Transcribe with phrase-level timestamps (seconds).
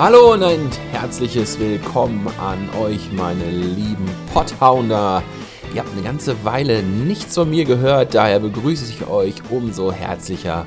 [0.00, 5.22] Hallo und ein herzliches Willkommen an euch, meine lieben Potthounder.
[5.74, 10.66] Ihr habt eine ganze Weile nichts von mir gehört, daher begrüße ich euch umso herzlicher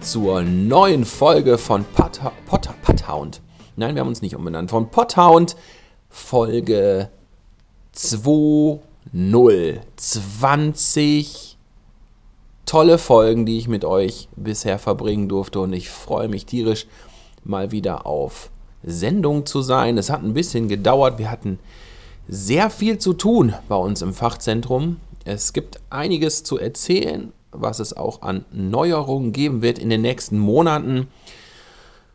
[0.00, 3.40] zur neuen Folge von Pot, Pot, Pothound.
[3.74, 4.70] Nein, wir haben uns nicht umbenannt.
[4.70, 5.56] Von Pothound
[6.08, 7.10] Folge
[7.96, 9.80] 2.0.
[9.96, 11.58] 20
[12.64, 16.86] tolle Folgen, die ich mit euch bisher verbringen durfte und ich freue mich tierisch
[17.42, 19.98] mal wieder auf Sendung zu sein.
[19.98, 21.18] Es hat ein bisschen gedauert.
[21.18, 21.58] Wir hatten
[22.28, 24.98] sehr viel zu tun bei uns im Fachzentrum.
[25.24, 30.38] Es gibt einiges zu erzählen, was es auch an Neuerungen geben wird in den nächsten
[30.38, 31.08] Monaten.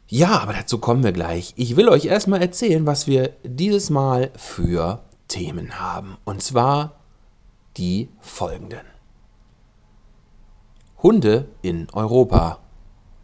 [0.07, 1.53] Ja, aber dazu kommen wir gleich.
[1.55, 6.17] Ich will euch erstmal erzählen, was wir dieses Mal für Themen haben.
[6.23, 6.99] Und zwar
[7.77, 8.85] die folgenden.
[11.01, 12.59] Hunde in Europa.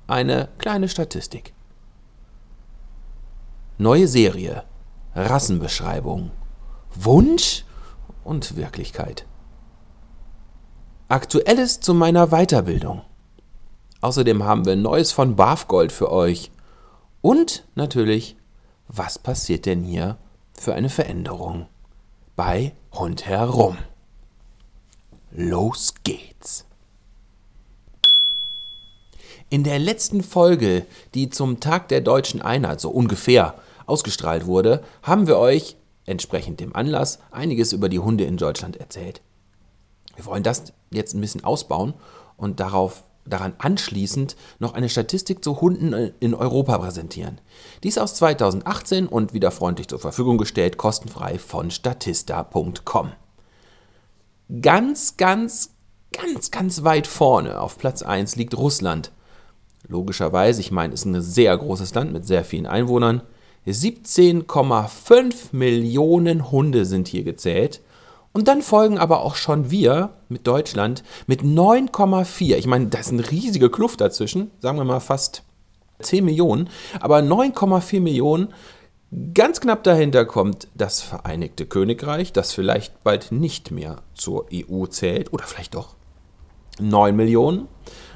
[0.08, 1.54] Eine kleine Statistik.
[3.82, 4.66] Neue Serie.
[5.16, 6.32] Rassenbeschreibung.
[6.96, 7.64] Wunsch
[8.26, 9.26] und Wirklichkeit.
[11.08, 13.04] Aktuelles zu meiner Weiterbildung.
[14.02, 16.52] Außerdem haben wir Neues von Bafgold für euch.
[17.22, 18.36] Und natürlich,
[18.90, 20.18] was passiert denn hier
[20.60, 21.68] für eine Veränderung
[22.36, 23.78] bei Rundherum?
[25.32, 26.66] Los geht's!
[29.50, 33.56] In der letzten Folge, die zum Tag der deutschen Einheit so ungefähr
[33.90, 39.22] ausgestrahlt wurde, haben wir euch, entsprechend dem Anlass, einiges über die Hunde in Deutschland erzählt.
[40.16, 41.94] Wir wollen das jetzt ein bisschen ausbauen
[42.38, 47.40] und darauf daran anschließend noch eine Statistik zu Hunden in Europa präsentieren.
[47.84, 53.12] Dies aus 2018 und wieder freundlich zur Verfügung gestellt, kostenfrei von statista.com.
[54.62, 55.76] Ganz, ganz,
[56.12, 59.12] ganz, ganz weit vorne auf Platz 1 liegt Russland
[59.88, 63.22] Logischerweise, ich meine, es ist ein sehr großes Land mit sehr vielen Einwohnern.
[63.72, 67.82] 17,5 Millionen Hunde sind hier gezählt.
[68.32, 72.58] Und dann folgen aber auch schon wir mit Deutschland mit 9,4.
[72.58, 75.44] Ich meine, da ist eine riesige Kluft dazwischen, sagen wir mal fast
[76.00, 76.70] 10 Millionen.
[77.00, 78.54] Aber 9,4 Millionen,
[79.34, 85.34] ganz knapp dahinter kommt das Vereinigte Königreich, das vielleicht bald nicht mehr zur EU zählt
[85.34, 85.96] oder vielleicht doch
[86.80, 87.68] 9 Millionen.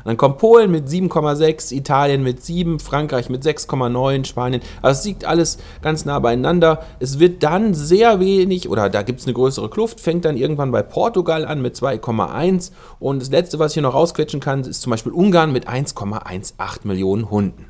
[0.05, 4.61] Dann kommt Polen mit 7,6, Italien mit 7, Frankreich mit 6,9, Spanien.
[4.81, 6.83] Also es liegt alles ganz nah beieinander.
[6.99, 10.71] Es wird dann sehr wenig, oder da gibt es eine größere Kluft, fängt dann irgendwann
[10.71, 12.71] bei Portugal an mit 2,1.
[12.99, 16.79] Und das letzte, was ich hier noch rausquetschen kann, ist zum Beispiel Ungarn mit 1,18
[16.83, 17.67] Millionen Hunden.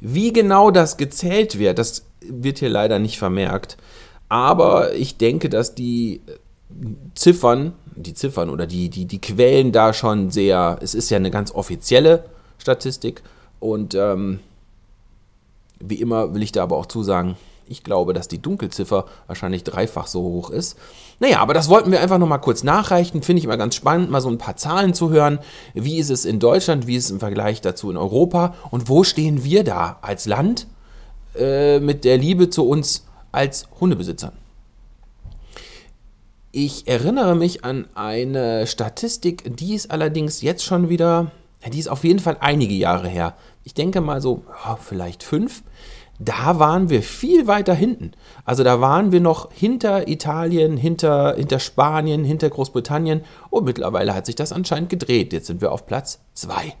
[0.00, 3.76] Wie genau das gezählt wird, das wird hier leider nicht vermerkt.
[4.28, 6.20] Aber ich denke, dass die
[7.14, 11.30] Ziffern die Ziffern oder die, die, die Quellen da schon sehr, es ist ja eine
[11.30, 12.24] ganz offizielle
[12.58, 13.22] Statistik
[13.60, 14.40] und ähm,
[15.80, 17.36] wie immer will ich da aber auch zusagen,
[17.68, 20.78] ich glaube, dass die Dunkelziffer wahrscheinlich dreifach so hoch ist.
[21.18, 23.22] Naja, aber das wollten wir einfach nochmal kurz nachreichen.
[23.22, 25.40] Finde ich immer ganz spannend, mal so ein paar Zahlen zu hören.
[25.74, 29.02] Wie ist es in Deutschland, wie ist es im Vergleich dazu in Europa und wo
[29.02, 30.66] stehen wir da als Land
[31.34, 34.32] äh, mit der Liebe zu uns als Hundebesitzern?
[36.58, 41.30] Ich erinnere mich an eine Statistik, die ist allerdings jetzt schon wieder,
[41.70, 43.34] die ist auf jeden Fall einige Jahre her.
[43.62, 45.62] Ich denke mal so, ja, vielleicht fünf.
[46.18, 48.12] Da waren wir viel weiter hinten.
[48.46, 53.22] Also da waren wir noch hinter Italien, hinter, hinter Spanien, hinter Großbritannien.
[53.50, 55.34] Und mittlerweile hat sich das anscheinend gedreht.
[55.34, 56.74] Jetzt sind wir auf Platz zwei.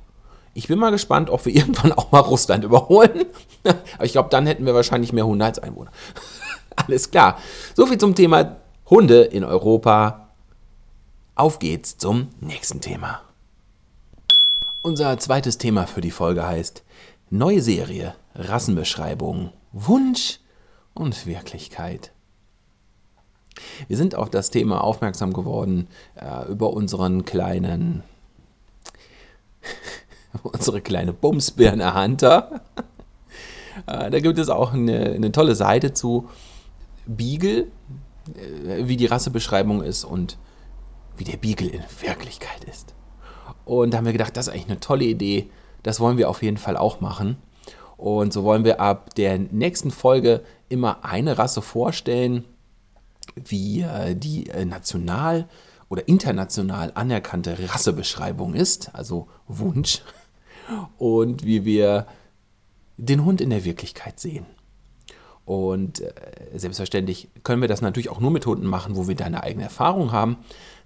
[0.54, 3.26] Ich bin mal gespannt, ob wir irgendwann auch mal Russland überholen.
[3.96, 5.90] Aber ich glaube, dann hätten wir wahrscheinlich mehr Hunde als Einwohner.
[6.76, 7.36] Alles klar.
[7.74, 8.56] Soviel zum Thema
[8.88, 10.28] Hunde in Europa.
[11.34, 13.20] Auf geht's zum nächsten Thema.
[14.80, 16.84] Unser zweites Thema für die Folge heißt
[17.28, 20.38] Neue Serie, Rassenbeschreibung, Wunsch
[20.94, 22.12] und Wirklichkeit.
[23.88, 28.04] Wir sind auf das Thema aufmerksam geworden äh, über unseren kleinen,
[30.44, 32.60] unsere kleine Bumsbirne Hunter.
[33.88, 36.28] äh, da gibt es auch eine, eine tolle Seite zu
[37.06, 37.66] Beagle,
[38.34, 40.38] wie die Rassebeschreibung ist und
[41.16, 42.94] wie der Beagle in Wirklichkeit ist.
[43.64, 45.50] Und da haben wir gedacht, das ist eigentlich eine tolle Idee.
[45.82, 47.38] Das wollen wir auf jeden Fall auch machen.
[47.96, 52.44] Und so wollen wir ab der nächsten Folge immer eine Rasse vorstellen,
[53.34, 55.48] wie äh, die äh, national
[55.88, 60.02] oder international anerkannte Rassebeschreibung ist, also Wunsch,
[60.98, 62.06] und wie wir
[62.96, 64.46] den Hund in der Wirklichkeit sehen.
[65.46, 66.12] Und äh,
[66.56, 69.64] selbstverständlich können wir das natürlich auch nur mit Hunden machen, wo wir da eine eigene
[69.64, 70.38] Erfahrung haben.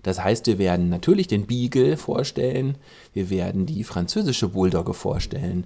[0.03, 2.77] Das heißt, wir werden natürlich den Beagle vorstellen,
[3.13, 5.65] wir werden die französische Bulldogge vorstellen,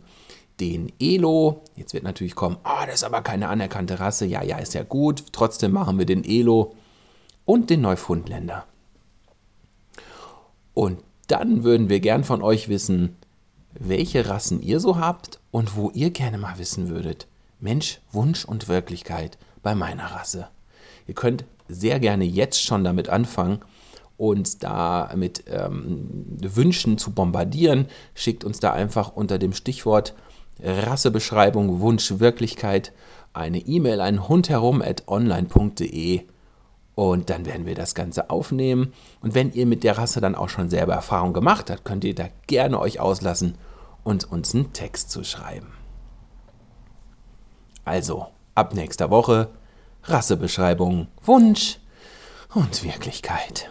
[0.60, 1.62] den Elo.
[1.74, 4.26] Jetzt wird natürlich kommen, oh, das ist aber keine anerkannte Rasse.
[4.26, 5.24] Ja, ja, ist ja gut.
[5.32, 6.74] Trotzdem machen wir den Elo
[7.44, 8.64] und den Neufundländer.
[10.72, 13.16] Und dann würden wir gern von euch wissen,
[13.72, 17.26] welche Rassen ihr so habt und wo ihr gerne mal wissen würdet.
[17.64, 20.48] Mensch, Wunsch und Wirklichkeit bei meiner Rasse.
[21.08, 23.60] Ihr könnt sehr gerne jetzt schon damit anfangen,
[24.18, 26.06] uns da mit ähm,
[26.40, 27.86] Wünschen zu bombardieren.
[28.14, 30.14] Schickt uns da einfach unter dem Stichwort
[30.62, 32.92] Rassebeschreibung, Wunsch, Wirklichkeit
[33.32, 36.20] eine E-Mail an hundherum.online.de
[36.94, 38.92] und dann werden wir das Ganze aufnehmen.
[39.20, 42.14] Und wenn ihr mit der Rasse dann auch schon selber Erfahrung gemacht habt, könnt ihr
[42.14, 43.56] da gerne euch auslassen
[44.04, 45.83] und uns einen Text zu schreiben.
[47.84, 49.50] Also, ab nächster Woche
[50.04, 51.78] Rassebeschreibung, Wunsch
[52.54, 53.70] und Wirklichkeit.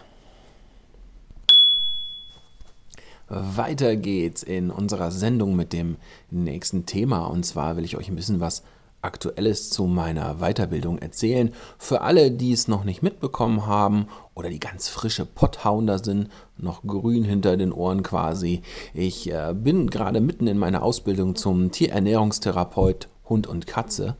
[3.28, 5.96] Weiter geht's in unserer Sendung mit dem
[6.30, 7.26] nächsten Thema.
[7.26, 8.62] Und zwar will ich euch ein bisschen was
[9.00, 11.52] Aktuelles zu meiner Weiterbildung erzählen.
[11.78, 16.82] Für alle, die es noch nicht mitbekommen haben oder die ganz frische Potthounder sind, noch
[16.82, 18.62] grün hinter den Ohren quasi.
[18.94, 24.16] Ich äh, bin gerade mitten in meiner Ausbildung zum Tierernährungstherapeut Hund und Katze.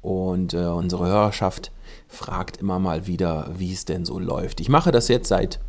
[0.00, 1.72] Und äh, unsere Hörerschaft
[2.06, 4.60] fragt immer mal wieder, wie es denn so läuft.
[4.60, 5.60] Ich mache das jetzt seit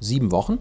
[0.00, 0.58] sieben Wochen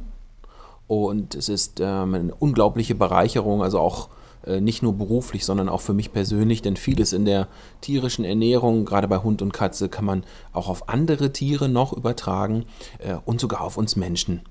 [0.87, 4.09] und es ist ähm, eine unglaubliche Bereicherung, also auch
[4.45, 7.47] äh, nicht nur beruflich, sondern auch für mich persönlich, denn vieles in der
[7.81, 10.23] tierischen Ernährung, gerade bei Hund und Katze, kann man
[10.53, 12.65] auch auf andere Tiere noch übertragen
[12.99, 14.41] äh, und sogar auf uns Menschen.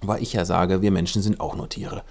[0.00, 2.02] Weil ich ja sage, wir Menschen sind auch nur Tiere.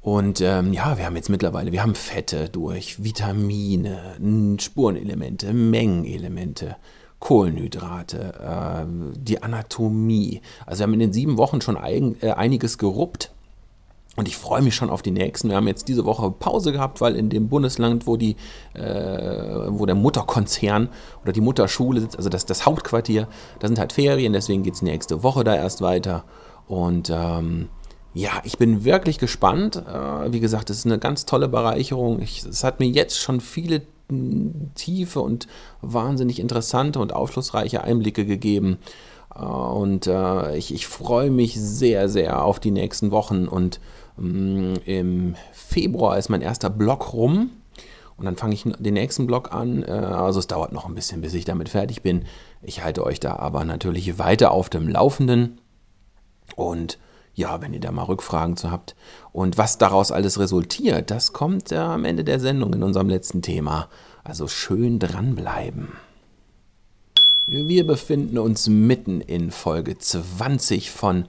[0.00, 4.16] Und ähm, ja, wir haben jetzt mittlerweile, wir haben Fette durch, Vitamine,
[4.58, 6.76] Spurenelemente, Mengenelemente,
[7.20, 8.86] Kohlenhydrate, äh,
[9.16, 10.40] die Anatomie.
[10.66, 13.32] Also wir haben in den sieben Wochen schon ein, äh, einiges geruppt
[14.16, 15.48] und ich freue mich schon auf die nächsten.
[15.48, 18.36] Wir haben jetzt diese Woche Pause gehabt, weil in dem Bundesland, wo, die,
[18.74, 20.90] äh, wo der Mutterkonzern
[21.22, 23.26] oder die Mutterschule sitzt, also das, das Hauptquartier,
[23.58, 26.24] da sind halt Ferien, deswegen geht es nächste Woche da erst weiter.
[26.66, 27.70] Und ähm,
[28.14, 29.76] ja, ich bin wirklich gespannt.
[29.76, 32.20] Äh, wie gesagt, es ist eine ganz tolle Bereicherung.
[32.20, 33.82] es hat mir jetzt schon viele
[34.74, 35.46] tiefe und
[35.80, 38.78] wahnsinnig interessante und aufschlussreiche Einblicke gegeben.
[39.34, 43.80] Äh, und äh, ich, ich freue mich sehr, sehr auf die nächsten Wochen und
[44.16, 47.50] Mm, Im Februar ist mein erster Block rum.
[48.16, 49.84] Und dann fange ich den nächsten Block an.
[49.84, 52.24] Also es dauert noch ein bisschen, bis ich damit fertig bin.
[52.62, 55.58] Ich halte euch da aber natürlich weiter auf dem Laufenden.
[56.54, 56.98] Und
[57.34, 58.94] ja, wenn ihr da mal Rückfragen zu habt.
[59.32, 63.42] Und was daraus alles resultiert, das kommt äh, am Ende der Sendung in unserem letzten
[63.42, 63.88] Thema.
[64.24, 65.92] Also schön dranbleiben.
[67.46, 71.26] Wir befinden uns mitten in Folge 20 von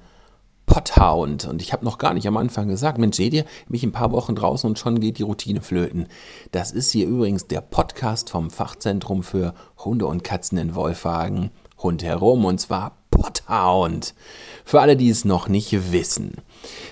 [0.66, 1.46] Pothound.
[1.46, 4.12] Und ich habe noch gar nicht am Anfang gesagt, Mensch, seht ihr, mich ein paar
[4.12, 6.08] Wochen draußen und schon geht die Routine flöten.
[6.52, 9.54] Das ist hier übrigens der Podcast vom Fachzentrum für
[9.84, 11.52] Hunde und Katzen in Wolfhagen.
[11.80, 14.14] Hund herum und zwar Pothound.
[14.66, 16.34] Für alle, die es noch nicht wissen.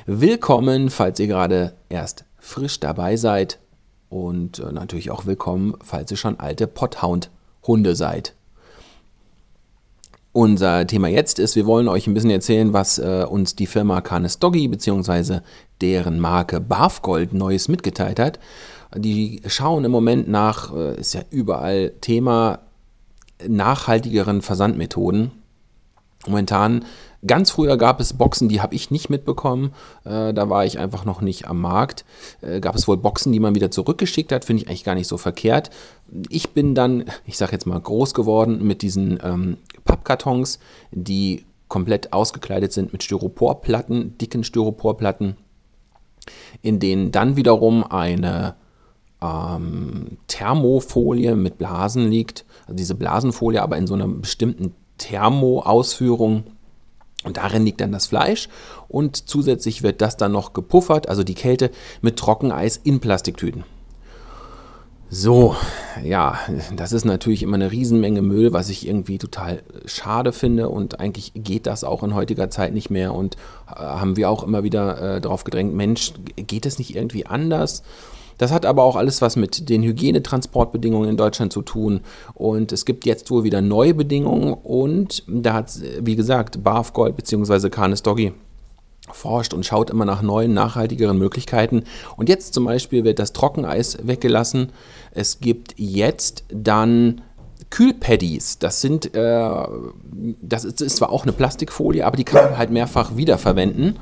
[0.06, 3.60] Willkommen, falls ihr gerade erst frisch dabei seid.
[4.10, 8.34] Und äh, natürlich auch willkommen, falls ihr schon alte Pothound-Hunde seid.
[10.34, 14.00] Unser Thema jetzt ist, wir wollen euch ein bisschen erzählen, was äh, uns die Firma
[14.02, 15.40] Canis Doggy bzw.
[15.82, 18.40] deren Marke Barfgold Neues mitgeteilt hat.
[18.96, 22.60] Die schauen im Moment nach, äh, ist ja überall Thema,
[23.48, 25.32] nachhaltigeren Versandmethoden.
[26.26, 26.86] Momentan
[27.26, 29.74] Ganz früher gab es Boxen, die habe ich nicht mitbekommen.
[30.06, 32.04] Äh, da war ich einfach noch nicht am Markt.
[32.42, 34.44] Äh, gab es wohl Boxen, die man wieder zurückgeschickt hat.
[34.44, 35.70] Finde ich eigentlich gar nicht so verkehrt.
[36.30, 40.60] Ich bin dann, ich sage jetzt mal, groß geworden mit diesen ähm, Pappkartons,
[40.92, 45.38] die komplett ausgekleidet sind mit Styroporplatten, dicken Styroporplatten,
[46.64, 48.56] in denen dann wiederum eine
[49.22, 52.46] ähm, Thermofolie mit Blasen liegt.
[52.64, 56.44] Also diese Blasenfolie aber in so einer bestimmten Thermoausführung
[57.24, 58.50] und darin liegt dann das Fleisch
[58.88, 63.64] und zusätzlich wird das dann noch gepuffert, also die Kälte, mit Trockeneis in Plastiktüten.
[65.14, 65.58] So,
[66.02, 66.40] ja,
[66.74, 71.34] das ist natürlich immer eine Riesenmenge Müll, was ich irgendwie total schade finde und eigentlich
[71.36, 73.36] geht das auch in heutiger Zeit nicht mehr und
[73.68, 77.84] äh, haben wir auch immer wieder äh, darauf gedrängt, Mensch, geht es nicht irgendwie anders?
[78.42, 82.00] Das hat aber auch alles was mit den Hygienetransportbedingungen in Deutschland zu tun.
[82.34, 84.56] Und es gibt jetzt wohl wieder neue Bedingungen.
[84.56, 87.70] Und da hat, wie gesagt, Barfgold bzw.
[87.70, 88.34] Canis Doggy
[89.12, 91.84] forscht und schaut immer nach neuen, nachhaltigeren Möglichkeiten.
[92.18, 94.72] Und jetzt zum Beispiel wird das Trockeneis weggelassen.
[95.12, 97.22] Es gibt jetzt dann
[97.70, 98.58] Kühlpaddies.
[98.58, 99.52] Das sind, äh,
[100.42, 104.00] das ist, ist zwar auch eine Plastikfolie, aber die kann man halt mehrfach wiederverwenden.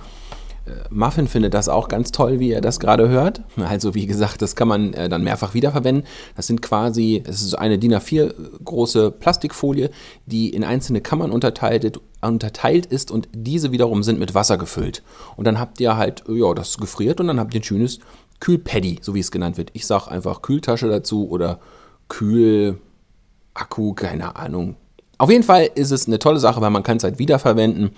[0.89, 3.41] Muffin findet das auch ganz toll, wie er das gerade hört.
[3.57, 6.05] Also wie gesagt, das kann man äh, dann mehrfach wiederverwenden.
[6.35, 8.33] Das sind quasi, es ist eine DIN A4
[8.63, 9.89] große Plastikfolie,
[10.25, 15.03] die in einzelne Kammern unterteilt, unterteilt ist und diese wiederum sind mit Wasser gefüllt.
[15.35, 17.99] Und dann habt ihr halt, ja, das gefriert und dann habt ihr ein schönes
[18.39, 19.71] Kühlpaddy, so wie es genannt wird.
[19.73, 21.59] Ich sage einfach Kühltasche dazu oder
[22.07, 24.75] Kühlakku, keine Ahnung.
[25.17, 27.91] Auf jeden Fall ist es eine tolle Sache, weil man kann es halt wiederverwenden.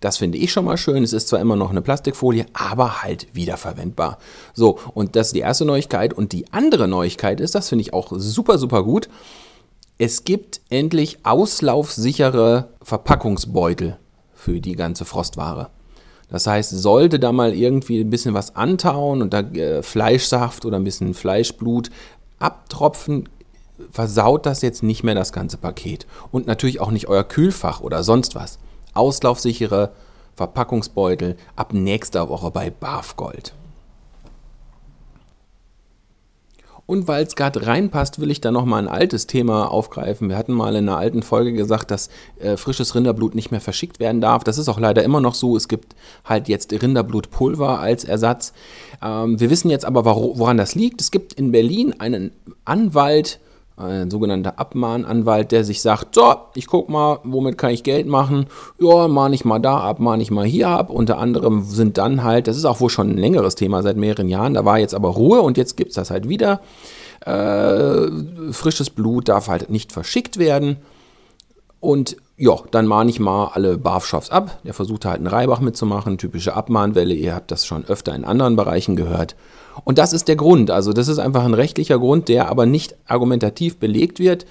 [0.00, 1.02] Das finde ich schon mal schön.
[1.02, 4.18] Es ist zwar immer noch eine Plastikfolie, aber halt wiederverwendbar.
[4.54, 6.12] So, und das ist die erste Neuigkeit.
[6.12, 9.08] Und die andere Neuigkeit ist, das finde ich auch super, super gut.
[9.98, 13.96] Es gibt endlich auslaufsichere Verpackungsbeutel
[14.34, 15.70] für die ganze Frostware.
[16.28, 20.76] Das heißt, sollte da mal irgendwie ein bisschen was antauen und da äh, Fleischsaft oder
[20.76, 21.90] ein bisschen Fleischblut
[22.38, 23.28] abtropfen,
[23.90, 26.06] versaut das jetzt nicht mehr das ganze Paket.
[26.32, 28.58] Und natürlich auch nicht euer Kühlfach oder sonst was.
[28.96, 29.92] Auslaufsichere
[30.34, 33.54] Verpackungsbeutel ab nächster Woche bei Barfgold.
[36.86, 40.28] Und weil es gerade reinpasst, will ich da nochmal ein altes Thema aufgreifen.
[40.28, 43.98] Wir hatten mal in einer alten Folge gesagt, dass äh, frisches Rinderblut nicht mehr verschickt
[43.98, 44.44] werden darf.
[44.44, 45.56] Das ist auch leider immer noch so.
[45.56, 48.52] Es gibt halt jetzt Rinderblutpulver als Ersatz.
[49.02, 51.00] Ähm, wir wissen jetzt aber, woran das liegt.
[51.00, 52.30] Es gibt in Berlin einen
[52.64, 53.40] Anwalt,
[53.76, 58.46] ein sogenannter Abmahnanwalt, der sich sagt, so, ich guck mal, womit kann ich Geld machen?
[58.80, 60.88] Ja, mahne ich mal da ab, mahne ich mal hier ab.
[60.88, 64.28] Unter anderem sind dann halt, das ist auch wohl schon ein längeres Thema seit mehreren
[64.28, 66.60] Jahren, da war jetzt aber Ruhe und jetzt gibt es das halt wieder.
[67.24, 70.78] Äh, frisches Blut darf halt nicht verschickt werden.
[71.86, 74.58] Und ja, dann mahne ich mal alle Barfschoffs ab.
[74.64, 77.14] Der versucht halt einen Reibach mitzumachen, typische Abmahnwelle.
[77.14, 79.36] Ihr habt das schon öfter in anderen Bereichen gehört.
[79.84, 80.72] Und das ist der Grund.
[80.72, 84.46] Also das ist einfach ein rechtlicher Grund, der aber nicht argumentativ belegt wird,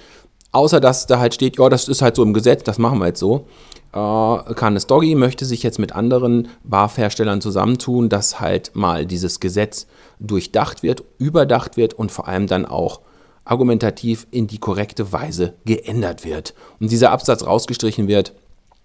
[0.54, 3.08] außer dass da halt steht, ja, das ist halt so im Gesetz, das machen wir
[3.08, 3.48] jetzt so.
[3.92, 9.88] Äh, Canis Doggy möchte sich jetzt mit anderen Barfherstellern zusammentun, dass halt mal dieses Gesetz
[10.22, 13.01] durchdacht wird, überdacht wird und vor allem dann auch
[13.45, 16.53] argumentativ in die korrekte Weise geändert wird.
[16.79, 18.33] Und dieser Absatz rausgestrichen wird,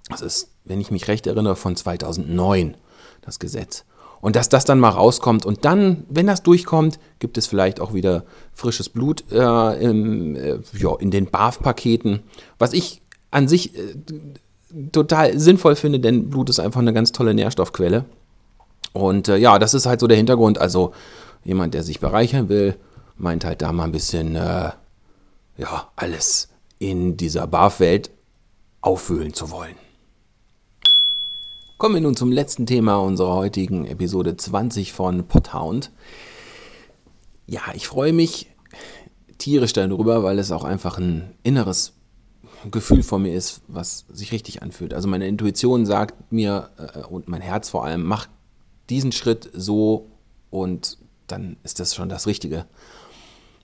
[0.09, 2.77] das ist, wenn ich mich recht erinnere, von 2009,
[3.23, 3.85] das Gesetz.
[4.21, 7.95] Und dass das dann mal rauskommt und dann, wenn das durchkommt, gibt es vielleicht auch
[7.95, 12.21] wieder frisches Blut äh, im, äh, ja, in den BAF-Paketen.
[12.59, 13.01] Was ich
[13.31, 13.95] an sich äh,
[14.93, 18.05] total sinnvoll finde, denn Blut ist einfach eine ganz tolle Nährstoffquelle.
[18.93, 20.59] Und äh, ja, das ist halt so der Hintergrund.
[20.59, 20.93] Also
[21.43, 22.77] jemand, der sich bereichern will,
[23.21, 24.71] meint halt da mal ein bisschen, äh,
[25.57, 26.49] ja, alles
[26.79, 28.11] in dieser BAF-Welt
[28.81, 29.77] auffüllen zu wollen.
[31.79, 35.91] Kommen wir nun zum letzten Thema unserer heutigen Episode 20 von Pothound.
[37.47, 38.51] Ja, ich freue mich
[39.39, 41.95] tierisch darüber, weil es auch einfach ein inneres
[42.71, 44.93] Gefühl von mir ist, was sich richtig anfühlt.
[44.93, 48.29] Also meine Intuition sagt mir äh, und mein Herz vor allem, mach
[48.91, 50.11] diesen Schritt so
[50.51, 52.67] und dann ist das schon das Richtige.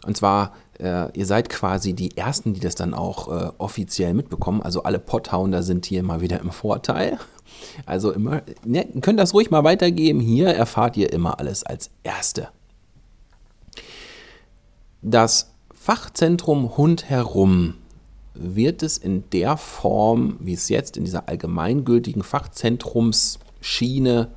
[0.05, 4.63] Und zwar, äh, ihr seid quasi die Ersten, die das dann auch äh, offiziell mitbekommen.
[4.63, 7.19] Also alle Pothounder sind hier mal wieder im Vorteil.
[7.87, 10.21] Also immer, ne, könnt das ruhig mal weitergeben.
[10.21, 12.49] Hier erfahrt ihr immer alles als Erste.
[15.03, 17.75] Das Fachzentrum Hund herum
[18.35, 24.29] wird es in der Form, wie es jetzt in dieser allgemeingültigen Fachzentrumsschiene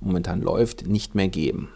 [0.00, 1.68] momentan läuft, nicht mehr geben.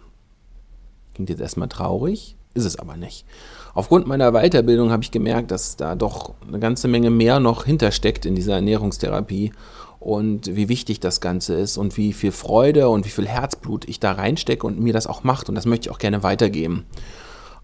[1.14, 3.26] Klingt jetzt erstmal traurig, ist es aber nicht.
[3.74, 8.24] Aufgrund meiner Weiterbildung habe ich gemerkt, dass da doch eine ganze Menge mehr noch hintersteckt
[8.24, 9.52] in dieser Ernährungstherapie
[9.98, 13.98] und wie wichtig das Ganze ist und wie viel Freude und wie viel Herzblut ich
[13.98, 16.84] da reinstecke und mir das auch macht und das möchte ich auch gerne weitergeben.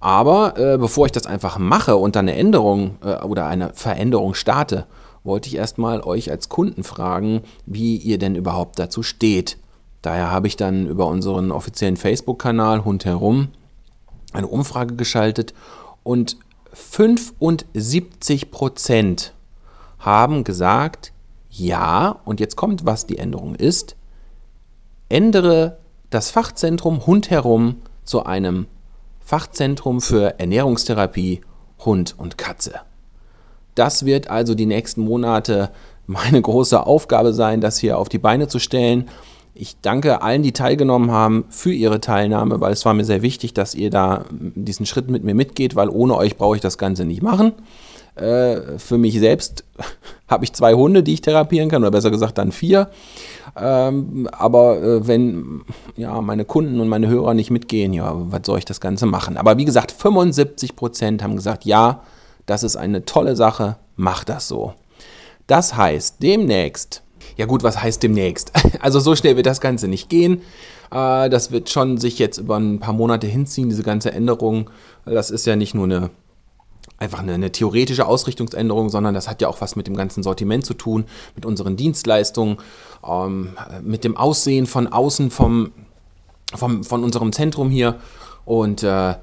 [0.00, 4.34] Aber äh, bevor ich das einfach mache und dann eine Änderung äh, oder eine Veränderung
[4.34, 4.86] starte,
[5.22, 9.58] wollte ich erstmal euch als Kunden fragen, wie ihr denn überhaupt dazu steht.
[10.00, 13.48] Daher habe ich dann über unseren offiziellen Facebook-Kanal Hund herum
[14.32, 15.54] eine Umfrage geschaltet
[16.02, 16.36] und
[16.72, 19.34] 75 Prozent
[19.98, 21.12] haben gesagt,
[21.50, 23.96] ja, und jetzt kommt, was die Änderung ist,
[25.08, 25.78] ändere
[26.10, 28.66] das Fachzentrum Hund herum zu einem
[29.20, 31.40] Fachzentrum für Ernährungstherapie
[31.84, 32.80] Hund und Katze.
[33.74, 35.70] Das wird also die nächsten Monate
[36.06, 39.08] meine große Aufgabe sein, das hier auf die Beine zu stellen.
[39.54, 43.52] Ich danke allen, die teilgenommen haben, für ihre Teilnahme, weil es war mir sehr wichtig,
[43.52, 47.04] dass ihr da diesen Schritt mit mir mitgeht, weil ohne euch brauche ich das Ganze
[47.04, 47.52] nicht machen.
[48.14, 49.64] Äh, für mich selbst
[50.28, 52.90] habe ich zwei Hunde, die ich therapieren kann, oder besser gesagt dann vier.
[53.56, 55.62] Ähm, aber äh, wenn
[55.96, 59.36] ja, meine Kunden und meine Hörer nicht mitgehen, ja, was soll ich das Ganze machen?
[59.36, 62.02] Aber wie gesagt, 75 Prozent haben gesagt, ja,
[62.46, 64.74] das ist eine tolle Sache, mach das so.
[65.46, 67.02] Das heißt, demnächst
[67.40, 68.52] Ja gut, was heißt demnächst?
[68.80, 70.42] Also so schnell wird das Ganze nicht gehen.
[70.90, 74.68] Äh, das wird schon sich jetzt über ein paar Monate hinziehen, diese ganze Änderung.
[75.06, 76.10] Das ist ja nicht nur eine
[76.98, 80.66] einfach eine, eine, theoretische Ausrichtungsänderung, sondern das hat ja auch was mit dem ganzen Sortiment
[80.66, 82.58] zu tun, mit unseren Dienstleistungen,
[83.08, 85.72] ähm, mit dem Aussehen von außen vom,
[86.54, 87.96] vom, von unserem Zentrum hier.
[88.44, 89.14] Und äh,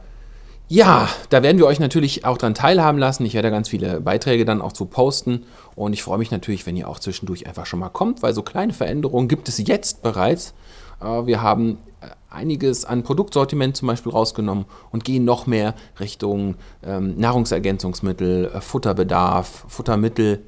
[0.69, 3.25] ja, da werden wir euch natürlich auch dran teilhaben lassen.
[3.25, 5.43] Ich werde ganz viele Beiträge dann auch zu posten.
[5.75, 8.41] Und ich freue mich natürlich, wenn ihr auch zwischendurch einfach schon mal kommt, weil so
[8.41, 10.53] kleine Veränderungen gibt es jetzt bereits.
[11.01, 16.55] Äh, wir haben äh, einiges an Produktsortiment zum Beispiel rausgenommen und gehen noch mehr Richtung
[16.83, 20.43] ähm, Nahrungsergänzungsmittel, äh, Futterbedarf, Futtermittel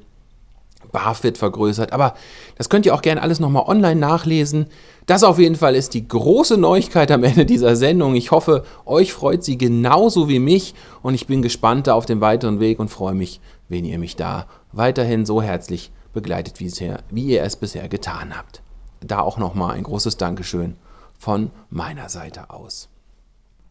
[0.92, 1.92] BAFIT vergrößert.
[1.92, 2.14] Aber
[2.56, 4.66] das könnt ihr auch gerne alles nochmal online nachlesen.
[5.06, 8.14] Das auf jeden Fall ist die große Neuigkeit am Ende dieser Sendung.
[8.14, 12.60] Ich hoffe, euch freut sie genauso wie mich und ich bin gespannt auf den weiteren
[12.60, 17.56] Weg und freue mich, wenn ihr mich da weiterhin so herzlich begleitet, wie ihr es
[17.56, 18.62] bisher getan habt.
[19.00, 20.76] Da auch nochmal ein großes Dankeschön
[21.18, 22.88] von meiner Seite aus.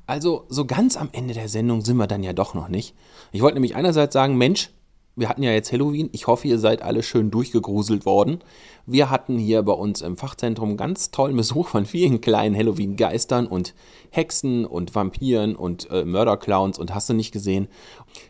[0.07, 2.95] Also so ganz am Ende der Sendung sind wir dann ja doch noch nicht.
[3.31, 4.71] Ich wollte nämlich einerseits sagen, Mensch,
[5.19, 6.09] wir hatten ja jetzt Halloween.
[6.13, 8.39] Ich hoffe, ihr seid alle schön durchgegruselt worden.
[8.85, 13.75] Wir hatten hier bei uns im Fachzentrum ganz tollen Besuch von vielen kleinen Halloween-Geistern und
[14.09, 17.67] Hexen und Vampiren und äh, Mörderclowns und hast du nicht gesehen.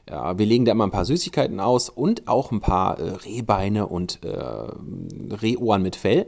[0.09, 3.87] Ja, wir legen da immer ein paar Süßigkeiten aus und auch ein paar äh, Rehbeine
[3.87, 6.27] und äh, Rehohren mit Fell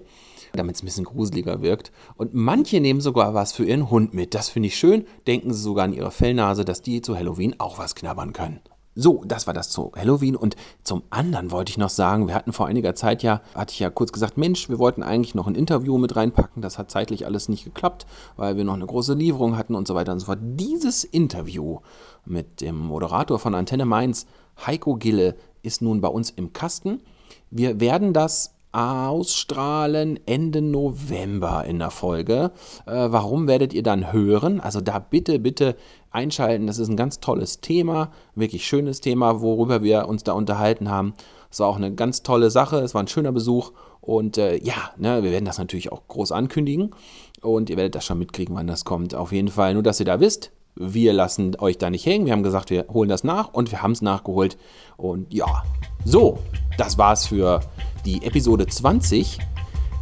[0.54, 1.94] damit es ein bisschen gruseliger wirkt.
[2.18, 4.36] Und manche nehmen sogar was für ihren Hund mit.
[4.36, 5.06] Das finde ich schön.
[5.26, 8.60] Denken sie sogar an ihre Fellnase, dass die zu Halloween auch was knabbern können.
[8.94, 10.36] So, das war das zu Halloween.
[10.36, 13.80] Und zum anderen wollte ich noch sagen, wir hatten vor einiger Zeit ja, hatte ich
[13.80, 16.62] ja kurz gesagt, Mensch, wir wollten eigentlich noch ein Interview mit reinpacken.
[16.62, 18.06] Das hat zeitlich alles nicht geklappt,
[18.36, 20.40] weil wir noch eine große Lieferung hatten und so weiter und so fort.
[20.42, 21.80] Dieses Interview
[22.26, 24.26] mit dem Moderator von Antenne Mainz,
[24.66, 27.02] Heiko Gille, ist nun bei uns im Kasten.
[27.50, 32.52] Wir werden das ausstrahlen Ende November in der Folge.
[32.86, 34.62] Äh, warum werdet ihr dann hören?
[34.62, 35.76] Also da bitte, bitte
[36.12, 36.68] einschalten.
[36.68, 41.14] Das ist ein ganz tolles Thema, wirklich schönes Thema, worüber wir uns da unterhalten haben.
[41.50, 42.78] Es war auch eine ganz tolle Sache.
[42.78, 43.72] Es war ein schöner Besuch.
[44.00, 46.96] Und äh, ja, ne, wir werden das natürlich auch groß ankündigen.
[47.42, 49.16] Und ihr werdet das schon mitkriegen, wann das kommt.
[49.16, 52.26] Auf jeden Fall, nur dass ihr da wisst, wir lassen euch da nicht hängen.
[52.26, 54.58] Wir haben gesagt, wir holen das nach und wir haben es nachgeholt.
[54.98, 55.64] Und ja,
[56.06, 56.40] so,
[56.78, 57.62] das war's für
[58.06, 59.40] die Episode 20.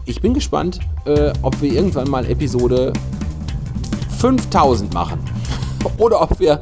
[0.05, 2.93] Ich bin gespannt, äh, ob wir irgendwann mal Episode
[4.19, 5.19] 5000 machen.
[5.97, 6.61] Oder ob wir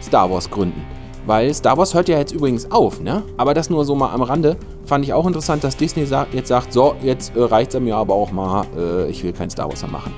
[0.00, 0.84] Star Wars gründen.
[1.26, 3.22] Weil Star Wars hört ja jetzt übrigens auf, ne?
[3.36, 4.56] Aber das nur so mal am Rande.
[4.84, 8.14] Fand ich auch interessant, dass Disney jetzt sagt, so, jetzt äh, reicht es mir aber
[8.14, 10.12] auch mal, äh, ich will kein Star Wars mehr machen.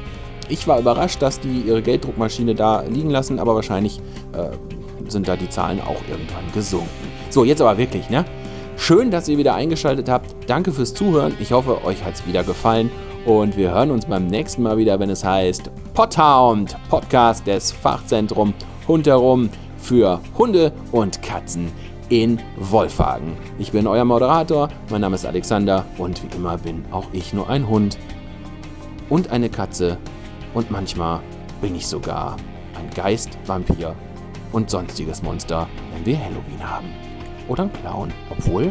[0.48, 3.98] Ich war überrascht, dass die ihre Gelddruckmaschine da liegen lassen, aber wahrscheinlich
[4.32, 4.50] äh,
[5.10, 6.88] sind da die Zahlen auch irgendwann gesunken.
[7.30, 8.24] So, jetzt aber wirklich, ne?
[8.76, 10.34] Schön, dass ihr wieder eingeschaltet habt.
[10.48, 11.34] Danke fürs Zuhören.
[11.38, 12.90] Ich hoffe, euch hat es wieder gefallen.
[13.24, 18.52] Und wir hören uns beim nächsten Mal wieder, wenn es heißt Podhound, Podcast des Fachzentrum
[18.86, 21.72] Hundherum für Hunde und Katzen
[22.10, 23.32] in Wolfhagen.
[23.58, 27.48] Ich bin euer Moderator, mein Name ist Alexander und wie immer bin auch ich nur
[27.48, 27.96] ein Hund
[29.08, 29.96] und eine Katze
[30.52, 31.20] und manchmal
[31.62, 32.36] bin ich sogar
[32.78, 33.94] ein Geist, Vampir
[34.52, 36.88] und sonstiges Monster, wenn wir Halloween haben
[37.48, 38.12] oder ein Clown.
[38.28, 38.70] Obwohl,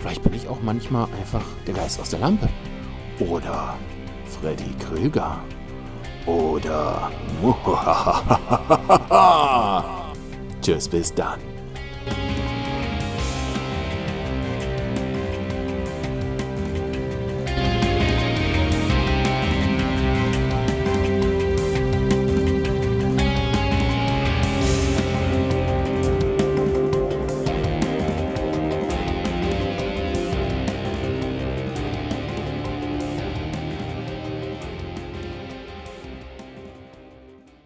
[0.00, 2.50] vielleicht bin ich auch manchmal einfach der Geist aus der Lampe.
[3.20, 3.76] Oder
[4.26, 5.38] Freddy Krüger.
[6.26, 7.10] Oder.
[10.62, 11.38] Tschüss, bis dann.